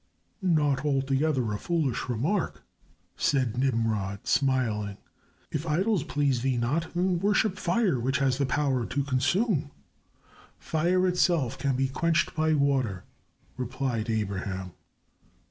"Not 0.41 0.83
altogether 0.83 1.51
a 1.53 1.59
foolish 1.59 2.09
remark," 2.09 2.63
said 3.17 3.55
Nimrod, 3.55 4.25
smiling. 4.25 4.97
"If 5.51 5.67
idols 5.67 6.03
please 6.03 6.41
thee 6.41 6.57
not, 6.57 6.91
then 6.95 7.19
worship 7.19 7.55
fire 7.59 7.99
which 7.99 8.17
has 8.17 8.39
the 8.39 8.47
power 8.47 8.87
to 8.87 9.03
consume." 9.03 9.69
"Fire 10.57 11.05
itself 11.07 11.59
can 11.59 11.75
be 11.75 11.87
quenched 11.87 12.33
by 12.33 12.53
water," 12.55 13.03
replied 13.57 14.09
Abraham. 14.09 14.71